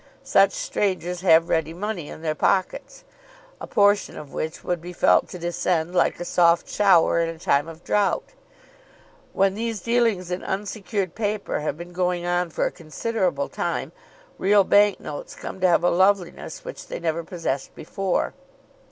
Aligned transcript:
Such 0.23 0.51
strangers 0.53 1.21
have 1.21 1.47
ready 1.47 1.73
money 1.73 2.09
in 2.09 2.23
their 2.23 2.33
pockets, 2.33 3.03
a 3.59 3.67
portion 3.67 4.17
of 4.17 4.33
which 4.33 4.63
would 4.63 4.81
be 4.81 4.93
felt 4.93 5.27
to 5.29 5.37
descend 5.37 5.93
like 5.93 6.19
a 6.19 6.25
soft 6.25 6.67
shower 6.67 7.19
in 7.19 7.29
a 7.29 7.37
time 7.37 7.67
of 7.67 7.83
drought. 7.83 8.29
When 9.31 9.53
these 9.53 9.79
dealings 9.81 10.31
in 10.31 10.43
unsecured 10.43 11.13
paper 11.13 11.59
have 11.59 11.77
been 11.77 11.93
going 11.93 12.25
on 12.25 12.49
for 12.49 12.65
a 12.65 12.71
considerable 12.71 13.47
time 13.47 13.91
real 14.39 14.63
bank 14.63 14.99
notes 14.99 15.35
come 15.35 15.59
to 15.59 15.67
have 15.67 15.83
a 15.83 15.91
loveliness 15.91 16.65
which 16.65 16.87
they 16.87 16.99
never 16.99 17.23
possessed 17.23 17.75
before. 17.75 18.33